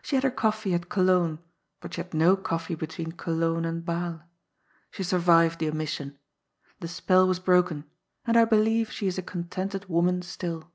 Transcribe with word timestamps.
She 0.00 0.16
had 0.16 0.22
her 0.22 0.30
coffee 0.30 0.72
at 0.72 0.88
Cologne, 0.88 1.38
but 1.80 1.92
she 1.92 2.00
had 2.00 2.14
no 2.14 2.36
coffee 2.38 2.74
between 2.74 3.12
Cologne 3.12 3.66
and 3.66 3.84
Bdle. 3.84 4.22
She 4.90 5.02
survived 5.02 5.58
the 5.58 5.68
omission. 5.68 6.18
The 6.80 6.88
spell 6.88 7.28
was 7.28 7.38
broken, 7.38 7.84
and 8.24 8.38
I 8.38 8.46
believe 8.46 8.90
she 8.90 9.06
is 9.08 9.18
a 9.18 9.22
contented 9.22 9.90
woman 9.90 10.22
still. 10.22 10.70